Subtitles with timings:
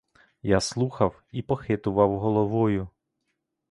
[0.43, 2.87] Я слухав і похитував головою.